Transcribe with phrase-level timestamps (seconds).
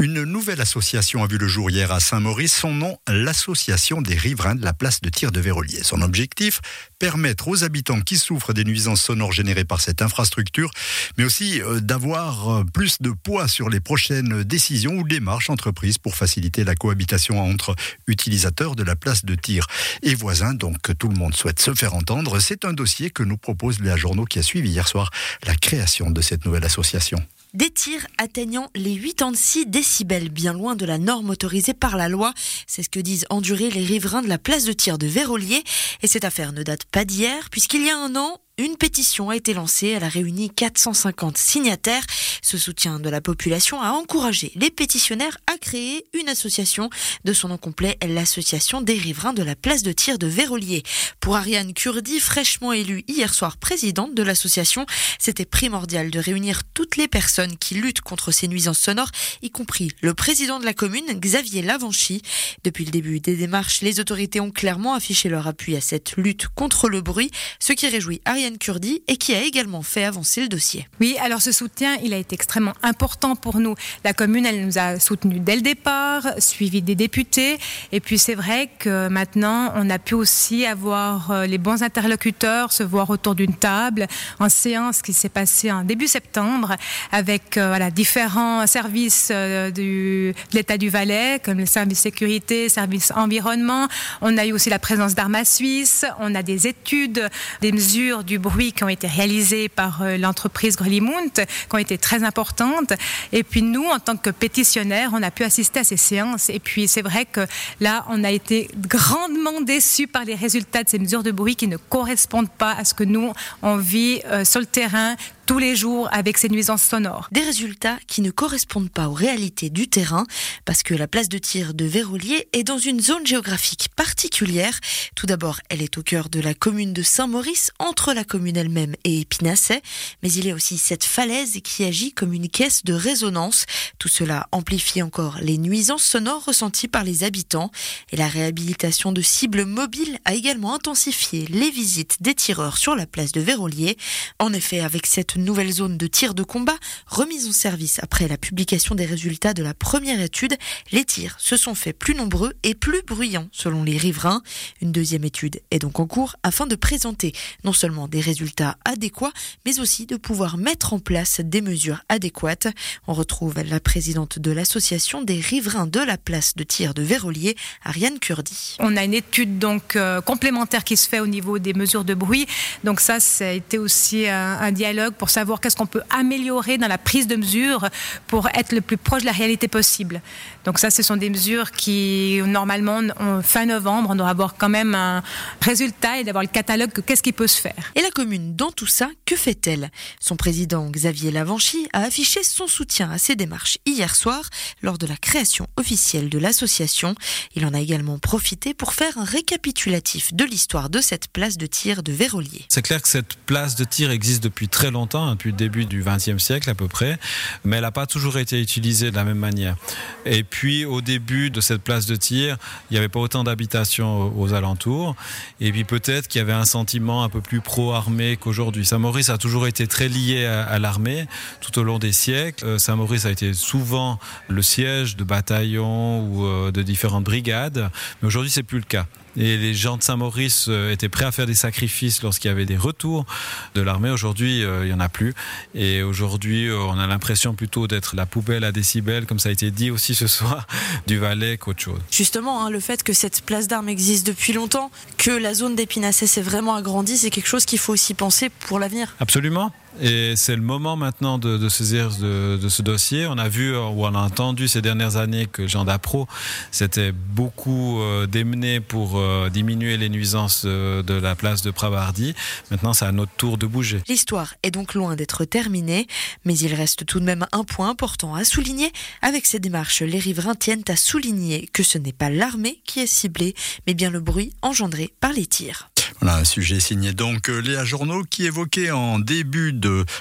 [0.00, 2.54] Une nouvelle association a vu le jour hier à Saint-Maurice.
[2.56, 5.82] Son nom, l'Association des riverains de la place de tir de Vérolier.
[5.82, 6.62] Son objectif,
[6.98, 10.70] permettre aux habitants qui souffrent des nuisances sonores générées par cette infrastructure,
[11.18, 15.98] mais aussi euh, d'avoir euh, plus de poids sur les prochaines décisions ou démarches entreprises
[15.98, 17.76] pour faciliter la cohabitation entre
[18.06, 19.66] utilisateurs de la place de tir
[20.02, 20.54] et voisins.
[20.54, 22.40] Donc tout le monde souhaite se faire entendre.
[22.40, 25.10] C'est un dossier que nous propose Léa Journaux qui a suivi hier soir
[25.46, 27.22] la création de cette nouvelle association.
[27.52, 29.89] Des tirs atteignant les 86 décibels,
[30.30, 32.32] bien loin de la norme autorisée par la loi.
[32.66, 35.62] C'est ce que disent endurer les riverains de la place de tir de Vérolier.
[36.02, 39.36] Et cette affaire ne date pas d'hier, puisqu'il y a un an, une pétition a
[39.36, 42.04] été lancée, elle a réuni 450 signataires.
[42.42, 46.90] Ce soutien de la population a encouragé les pétitionnaires à créer une association
[47.24, 50.82] de son nom complet, l'association des riverains de la place de tir de Vérolier.
[51.20, 54.84] Pour Ariane Kurdi, fraîchement élue hier soir présidente de l'association,
[55.18, 59.92] c'était primordial de réunir toutes les personnes qui luttent contre ces nuisances sonores, y compris
[60.02, 62.20] le président de la commune, Xavier Lavanchy.
[62.64, 66.48] Depuis le début des démarches, les autorités ont clairement affiché leur appui à cette lutte
[66.48, 70.48] contre le bruit, ce qui réjouit Ariane Kurdi et qui a également fait avancer le
[70.48, 70.88] dossier.
[71.00, 73.74] Oui, alors ce soutien, il a été extrêmement important pour nous.
[74.04, 77.58] La commune, elle nous a soutenus dès le départ, suivi des députés.
[77.92, 82.72] Et puis c'est vrai que maintenant, on a pu aussi avoir euh, les bons interlocuteurs,
[82.72, 84.06] se voir autour d'une table
[84.38, 86.76] en séance qui s'est passée en début septembre
[87.12, 93.88] avec euh, différents services euh, de l'État du Valais, comme le service sécurité, service environnement.
[94.20, 96.04] On a eu aussi la présence d'Arma Suisse.
[96.20, 97.28] On a des études,
[97.60, 101.98] des mesures du bruit qui ont été réalisés par euh, l'entreprise Grelimount, qui ont été
[101.98, 102.92] très importantes.
[103.32, 106.48] Et puis nous, en tant que pétitionnaires, on a pu assister à ces séances.
[106.48, 107.40] Et puis c'est vrai que
[107.80, 111.66] là, on a été grandement déçus par les résultats de ces mesures de bruit qui
[111.66, 115.16] ne correspondent pas à ce que nous, on vit euh, sur le terrain
[115.50, 117.26] tous les jours avec ces nuisances sonores.
[117.32, 120.24] Des résultats qui ne correspondent pas aux réalités du terrain,
[120.64, 124.78] parce que la place de tir de Vérolier est dans une zone géographique particulière.
[125.16, 128.94] Tout d'abord, elle est au cœur de la commune de Saint-Maurice, entre la commune elle-même
[129.02, 129.82] et Épinasset,
[130.22, 133.66] mais il y a aussi cette falaise qui agit comme une caisse de résonance.
[133.98, 137.72] Tout cela amplifie encore les nuisances sonores ressenties par les habitants,
[138.12, 143.06] et la réhabilitation de cibles mobiles a également intensifié les visites des tireurs sur la
[143.06, 143.96] place de Vérolier.
[144.38, 148.38] En effet, avec cette nouvelle zone de tir de combat remise en service après la
[148.38, 150.56] publication des résultats de la première étude,
[150.92, 154.42] les tirs se sont faits plus nombreux et plus bruyants selon les riverains.
[154.80, 157.32] Une deuxième étude est donc en cours afin de présenter
[157.64, 159.32] non seulement des résultats adéquats,
[159.64, 162.68] mais aussi de pouvoir mettre en place des mesures adéquates.
[163.06, 167.56] On retrouve la présidente de l'association des riverains de la place de tir de Vérolier,
[167.84, 168.76] Ariane Kurdi.
[168.78, 172.14] On a une étude donc euh, complémentaire qui se fait au niveau des mesures de
[172.14, 172.46] bruit.
[172.84, 176.78] Donc ça, ça a été aussi un, un dialogue pour savoir qu'est-ce qu'on peut améliorer
[176.78, 177.88] dans la prise de mesures
[178.26, 180.20] pour être le plus proche de la réalité possible.
[180.64, 183.00] Donc ça, ce sont des mesures qui, normalement,
[183.42, 185.22] fin novembre, on doit avoir quand même un
[185.60, 187.92] résultat et d'avoir le catalogue de qu'est-ce qui peut se faire.
[187.94, 189.90] Et la commune, dans tout ça, que fait-elle?
[190.20, 194.42] Son président, Xavier Lavanchy, a affiché son soutien à ces démarches hier soir
[194.82, 197.14] lors de la création officielle de l'association.
[197.54, 201.66] Il en a également profité pour faire un récapitulatif de l'histoire de cette place de
[201.66, 202.64] tir de Vérolier.
[202.68, 206.02] C'est clair que cette place de tir existe depuis très longtemps Depuis le début du
[206.02, 207.18] XXe siècle à peu près,
[207.64, 209.76] mais elle n'a pas toujours été utilisée de la même manière.
[210.24, 212.56] Et puis au début de cette place de tir,
[212.90, 215.14] il n'y avait pas autant d'habitations aux alentours,
[215.60, 218.84] et puis peut-être qu'il y avait un sentiment un peu plus pro-armée qu'aujourd'hui.
[218.84, 221.26] Saint-Maurice a toujours été très lié à, l'armée
[221.60, 222.64] tout au long des siècles.
[222.64, 228.28] Euh, Saint-Maurice a été souvent le siège de bataillons ou euh, de différentes brigades, mais
[228.28, 229.06] aujourd'hui c'est plus le cas.
[229.36, 232.66] Et les gens de Saint-Maurice euh, étaient prêts à faire des sacrifices lorsqu'il y avait
[232.66, 233.26] des retours
[233.74, 234.10] de l'armée.
[234.10, 235.34] Aujourd'hui, il n'y en a plus.
[235.74, 239.52] Et aujourd'hui, euh, on a l'impression plutôt d'être la poubelle à décibels, comme ça a
[239.52, 240.66] été dit aussi ce soir,
[241.06, 242.00] du Valais qu'autre chose.
[242.10, 246.26] Justement, hein, le fait que cette place d'armes existe depuis longtemps, que la zone d'Épinasset
[246.26, 249.14] s'est vraiment agrandie, c'est quelque chose qu'il faut aussi penser pour l'avenir.
[249.20, 249.72] Absolument.
[250.00, 253.26] Et c'est le moment maintenant de, de saisir de, de, ce dossier.
[253.26, 256.28] On a vu ou on a entendu ces dernières années que Jean Dapro
[256.70, 262.34] s'était beaucoup euh, démené pour euh, diminuer les nuisances euh, de la place de Pravardi.
[262.70, 264.00] Maintenant, c'est à notre tour de bouger.
[264.08, 266.06] L'histoire est donc loin d'être terminée,
[266.44, 268.92] mais il reste tout de même un point important à souligner.
[269.22, 273.06] Avec ces démarches, les riverains tiennent à souligner que ce n'est pas l'armée qui est
[273.06, 273.54] ciblée,
[273.86, 275.90] mais bien le bruit engendré par les tirs.
[276.20, 279.72] Voilà un sujet signé donc Léa Journaux qui évoquait en début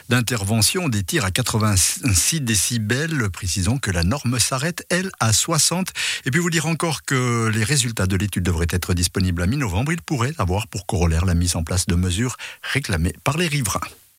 [0.07, 3.29] d'intervention des tirs à 86 décibels.
[3.29, 5.91] Précisons que la norme s'arrête, elle, à 60.
[6.25, 9.91] Et puis vous dire encore que les résultats de l'étude devraient être disponibles à mi-novembre.
[9.91, 13.81] Il pourrait avoir pour corollaire la mise en place de mesures réclamées par les riverains.